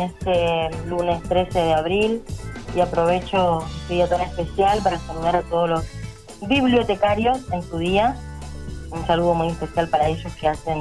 [0.00, 2.22] este lunes 13 de abril
[2.74, 5.84] y aprovecho este día tan especial para saludar a todos los
[6.48, 8.16] bibliotecarios en su día.
[8.90, 10.80] Un saludo muy especial para ellos que hacen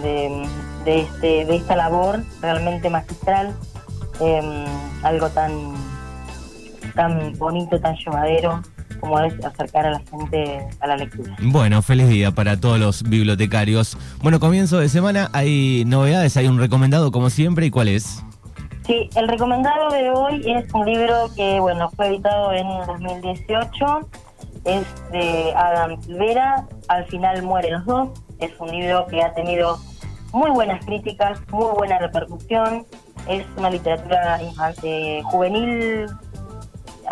[0.00, 0.48] de,
[0.86, 3.54] este, de esta labor realmente magistral,
[4.20, 4.64] em,
[5.02, 5.74] algo tan,
[6.94, 8.62] tan bonito, tan llevadero
[9.02, 11.34] como es acercar a la gente a la lectura.
[11.42, 13.98] Bueno, feliz día para todos los bibliotecarios.
[14.22, 18.22] Bueno, comienzo de semana, hay novedades, hay un recomendado como siempre, ¿y cuál es?
[18.86, 24.08] Sí, el recomendado de hoy es un libro que, bueno, fue editado en 2018,
[24.66, 29.80] es de Adam Silvera, Al final mueren los dos, es un libro que ha tenido
[30.32, 32.86] muy buenas críticas, muy buena repercusión,
[33.28, 34.38] es una literatura
[34.84, 36.06] eh, juvenil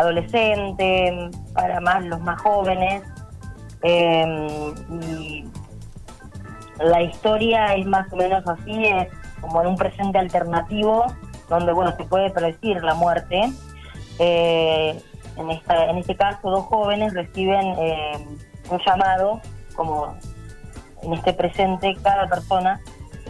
[0.01, 3.03] adolescente, para más los más jóvenes.
[3.83, 4.49] Em,
[5.03, 5.45] y
[6.79, 9.09] la historia es más o menos así, es
[9.41, 11.07] como en un presente alternativo,
[11.49, 13.51] donde bueno se puede predecir la muerte.
[14.19, 15.01] Eh,
[15.37, 18.39] en, esta, en este caso, dos jóvenes reciben em,
[18.71, 19.41] un llamado,
[19.75, 20.15] como
[21.03, 22.81] en este presente, cada persona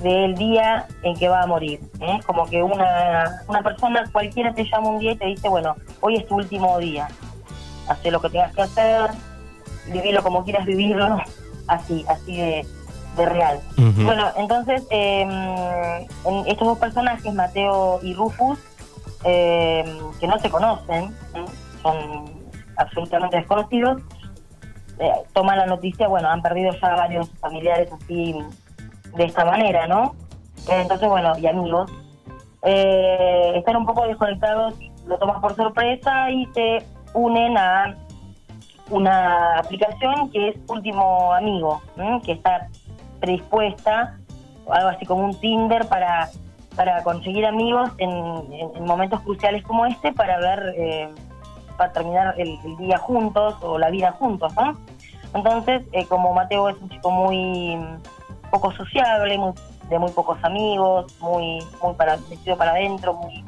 [0.03, 1.81] del día en que va a morir.
[2.01, 2.20] ¿eh?
[2.27, 6.17] Como que una, una persona cualquiera te llama un día y te dice, bueno, hoy
[6.17, 7.09] es tu último día.
[7.89, 9.11] Haz lo que tengas que hacer,
[9.92, 11.19] vivilo como quieras vivirlo,
[11.67, 12.67] así, así de,
[13.17, 13.61] real.
[13.77, 15.31] Bueno, entonces, en
[16.47, 18.59] estos dos personajes, Mateo y Rufus,
[19.25, 21.45] em, que no se conocen, ¿eh?
[21.83, 22.41] son
[22.77, 24.01] absolutamente desconocidos,
[24.98, 28.35] eh, toman la noticia, bueno, han perdido ya varios familiares así
[29.16, 30.14] de esta manera, ¿no?
[30.69, 31.91] Entonces, bueno, y amigos,
[32.62, 34.75] eh, están un poco desconectados,
[35.06, 37.97] lo tomas por sorpresa y se unen a
[38.91, 41.80] una aplicación que es Último Amigo,
[42.25, 42.69] que está
[43.20, 44.19] predispuesta,
[44.69, 46.28] algo así como un Tinder para,
[46.77, 51.08] para conseguir amigos en, momentos cruciales como este, para ver, eh,
[51.77, 54.77] para terminar el, día juntos o la vida juntos, ¿no?
[55.34, 57.79] Entonces, eh, como Mateo es un chico muy
[58.50, 59.38] poco sociable,
[59.88, 63.44] de muy pocos amigos, muy, muy para, metido para adentro, muy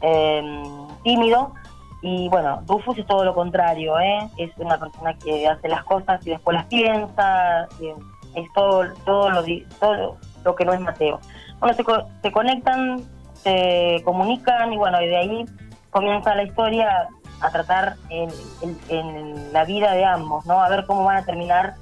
[0.00, 1.52] em, tímido.
[2.02, 4.28] Y bueno, Rufus es todo lo contrario, ¿eh?
[4.38, 7.68] es una persona que hace las cosas y después las piensa,
[8.34, 9.42] es todo, todo, lo,
[9.78, 11.20] todo lo que no es Mateo.
[11.58, 11.84] Bueno, se,
[12.22, 13.02] se conectan,
[13.34, 15.44] se comunican y bueno, y de ahí
[15.90, 17.08] comienza la historia
[17.40, 18.30] a tratar en,
[18.88, 20.62] en, la vida de ambos, ¿no?
[20.62, 21.74] A ver cómo van a terminar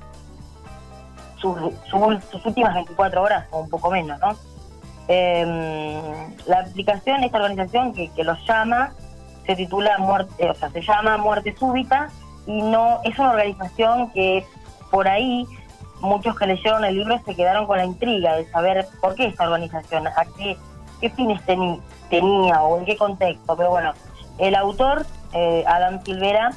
[1.40, 4.36] sus, últimas 24 horas o un poco menos, ¿no?
[5.08, 6.00] Em,
[6.46, 8.92] la aplicación, esta organización que, que los llama,
[9.46, 12.10] se titula Muerte, o sea, se llama Muerte Súbita
[12.46, 14.44] y no es una organización que
[14.90, 15.46] por ahí
[16.00, 19.44] muchos que leyeron el libro se quedaron con la intriga de saber por qué esta
[19.44, 20.56] organización, a qué,
[21.00, 21.40] qué fines
[22.10, 23.56] tenía o en qué contexto.
[23.56, 23.92] Pero bueno,
[24.38, 26.50] el autor, eh, Adam Silvera,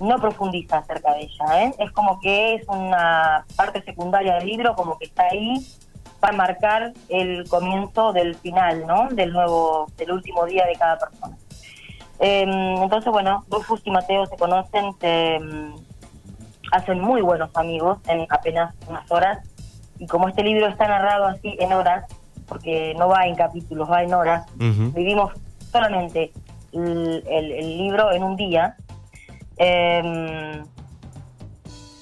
[0.00, 1.64] no profundiza acerca de ella.
[1.64, 1.74] ¿eh?
[1.78, 5.66] Es como que es una parte secundaria del libro, como que está ahí
[6.20, 9.08] para marcar el comienzo del final, ¿no?
[9.10, 11.36] Del nuevo, del último día de cada persona.
[12.18, 15.74] Em, entonces, bueno, Rufus y Mateo se conocen, se em,
[16.72, 19.38] hacen muy buenos amigos en apenas unas horas.
[19.98, 22.04] Y como este libro está narrado así en horas,
[22.46, 25.32] porque no va en capítulos, va en horas, vivimos
[25.70, 26.32] solamente
[26.72, 28.76] el libro en un día,
[29.58, 30.62] Em,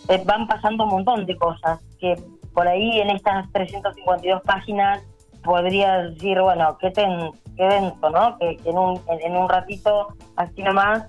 [0.09, 2.15] eh, van pasando un montón de cosas que
[2.53, 5.03] por ahí en estas 352 páginas
[5.43, 8.39] podría decir, bueno, qué, ten, denso, ¿no?
[8.39, 11.07] Que, en, un, en, un ratito, así nomás,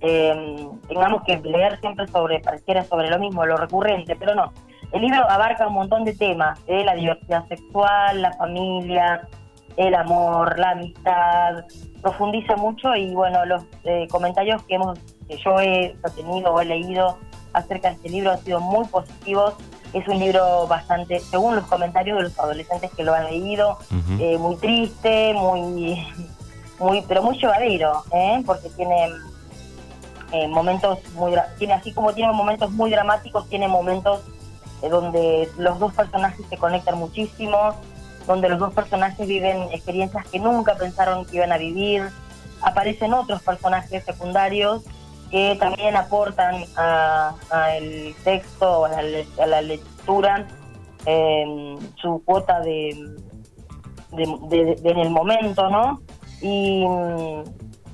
[0.00, 4.52] eh, tengamos que leer siempre sobre, pareciera sobre lo mismo, lo recurrente, pero no.
[4.92, 6.84] El libro abarca un montón de temas, ¿eh?
[6.84, 9.26] la diversidad sexual, la familia,
[9.76, 11.64] el amor, la amistad,
[12.00, 14.98] profundiza mucho y bueno, los eh, comentarios que hemos
[15.28, 17.18] que yo he tenido o he leído
[17.54, 19.54] acerca de este libro han sido muy positivos.
[19.92, 23.78] Es un libro bastante, según los comentarios de los adolescentes que lo han leído,
[24.18, 26.04] eh, muy triste, muy,
[26.80, 28.42] muy, pero muy llevadero, ¿eh?
[28.44, 29.08] porque tiene
[30.32, 34.22] eh, momentos muy, tiene así como tiene momentos muy dramáticos, tiene momentos
[34.90, 37.74] donde los dos personajes se conectan muchísimo,
[38.26, 42.02] donde los dos personajes viven experiencias que nunca pensaron que iban a vivir.
[42.62, 44.82] Aparecen otros personajes secundarios
[45.34, 49.02] que también aportan al texto, a
[49.46, 50.46] la, lectura,
[51.06, 52.90] em, su cuota de,
[54.12, 56.00] en el momento, ¿no?
[56.40, 57.42] Y mm,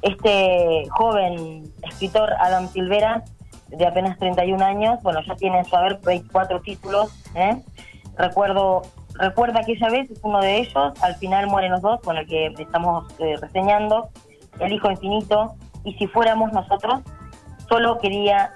[0.03, 3.25] este joven escritor, Adam Silvera,
[3.69, 7.57] de apenas 31 años, bueno, ya tiene en su haber 24 títulos, ¿eh?
[8.19, 8.83] Recuerdo
[9.15, 12.53] recuerda aquella vez, es uno de ellos, al final mueren los dos, con el que
[12.59, 14.11] estamos eh, reseñando,
[14.59, 15.55] El Hijo Infinito,
[15.85, 17.01] y si fuéramos nosotros,
[17.71, 18.53] solo quería,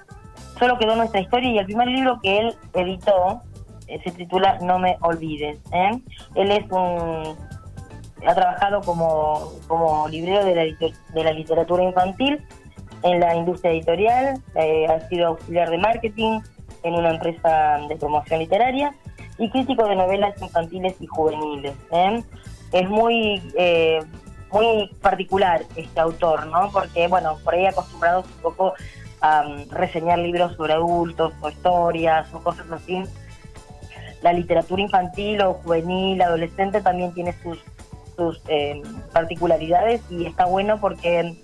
[0.59, 3.41] solo quedó nuestra historia, y el primer libro que él editó
[3.87, 5.57] eh, se titula No me olvides.
[5.71, 5.99] ¿eh?
[6.35, 7.35] Él es un
[8.25, 12.41] ha trabajado como, como librero de la, de la literatura infantil
[13.03, 16.39] en la industria editorial, eh, ha sido auxiliar de marketing
[16.83, 18.95] en una empresa de promoción literaria
[19.37, 21.75] y crítico de novelas infantiles y juveniles.
[21.91, 22.23] ¿eh?
[22.71, 23.99] Es muy eh,
[24.51, 26.71] muy particular este autor, ¿no?
[26.71, 28.73] Porque, bueno, por ahí acostumbrados un poco
[29.21, 33.03] um, reseñar libros sobre adultos o historias o cosas así.
[34.21, 37.59] La literatura infantil o juvenil, adolescente también tiene sus,
[38.15, 38.81] sus eh,
[39.13, 41.35] particularidades y está bueno porque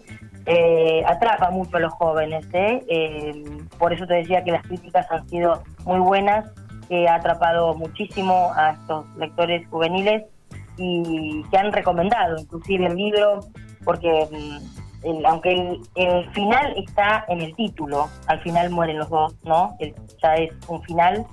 [0.45, 2.45] eh, atrapa mucho a los jóvenes.
[2.53, 2.83] ¿eh?
[2.87, 3.43] ¿eh?
[3.77, 6.45] por eso te decía que las críticas han sido muy buenas,
[6.89, 10.23] que ha atrapado muchísimo a estos lectores juveniles
[10.77, 13.41] y que han recomendado inclusive el libro,
[13.83, 14.27] porque
[15.03, 19.75] mm, aunque el, final está en el título, al final mueren los dos, ¿no?
[20.21, 21.25] ya es un final.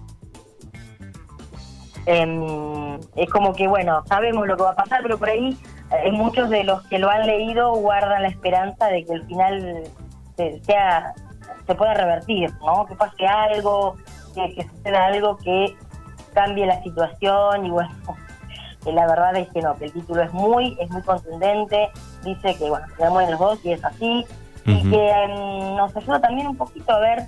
[2.07, 5.57] Em, es como que, bueno, sabemos lo que va a pasar, pero por ahí
[5.91, 9.85] eh, muchos de los que lo han leído guardan la esperanza de que el final
[10.37, 11.15] se, sea
[11.67, 12.87] se pueda revertir, ¿no?
[12.87, 13.97] Que pase algo,
[14.35, 15.77] que, que suceda algo que
[16.33, 17.91] cambie la situación y bueno,
[18.87, 21.91] la verdad es que no, que el título es muy, es muy contundente,
[22.35, 24.27] dice que bueno, quedamos en los dos y es así,
[24.65, 27.27] y que em, nos ayuda también un poquito a ver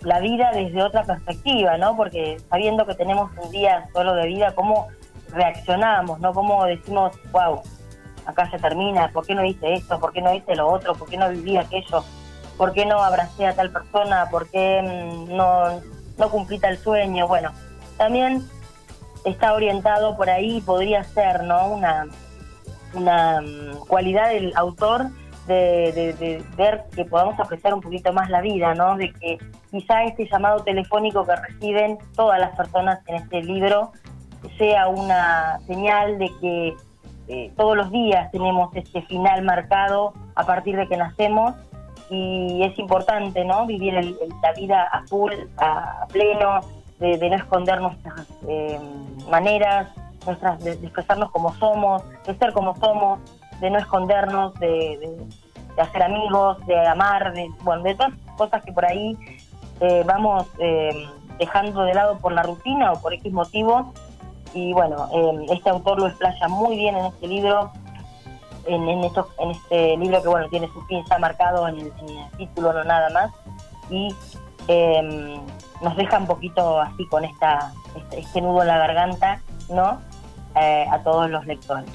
[0.00, 1.96] la vida desde otra perspectiva, ¿no?
[1.96, 4.88] Porque sabiendo que tenemos un día solo de vida, ¿cómo
[5.30, 6.32] reaccionamos, ¿no?
[6.32, 7.62] ¿Cómo decimos, wow,
[8.26, 10.00] acá se termina, ¿por qué no hice esto?
[10.00, 10.94] ¿Por qué no hice lo otro?
[10.94, 12.04] ¿Por qué no viví aquello?
[12.56, 14.28] ¿Por qué no abracé a tal persona?
[14.30, 15.80] ¿Por qué em, no,
[16.18, 17.28] no cumplí tal sueño?
[17.28, 17.52] Bueno,
[17.96, 18.48] también
[19.24, 21.68] está orientado por ahí, podría ser, ¿no?
[21.68, 22.06] Una,
[22.94, 25.06] una mm, cualidad del autor
[25.46, 28.96] de, ver que podamos apreciar un poquito más la vida, ¿no?
[28.96, 29.38] De que
[29.70, 33.92] quizá este llamado telefónico que reciben todas las personas en este libro
[34.58, 36.74] sea una señal de que
[37.28, 41.54] eh, todos los días tenemos este final marcado a partir de que nacemos
[42.10, 43.66] y es importante, ¿no?
[43.66, 43.94] Vivir
[44.42, 45.04] la vida a
[45.58, 46.60] a pleno,
[46.98, 48.78] de, no esconder nuestras eh,
[49.30, 49.88] maneras,
[50.60, 53.20] de, expresarnos como somos, de ser como somos,
[53.60, 55.26] de no escondernos, de,
[55.78, 59.16] hacer amigos, de amar, de, bueno, de todas cosas que por ahí
[59.80, 60.90] eh, vamos eh,
[61.38, 63.92] dejando de lado por la rutina o por X motivo.
[64.54, 65.08] Y bueno,
[65.50, 67.72] este autor lo explaya muy bien en este libro,
[68.66, 71.92] en, en, en este libro que bueno tiene su fin, está marcado en el,
[72.36, 73.32] título, no nada más.
[73.88, 74.14] Y
[75.80, 80.00] nos deja un poquito así con esta este, este nudo en la garganta, ¿no?
[80.54, 81.86] Eh, a todos los lectores.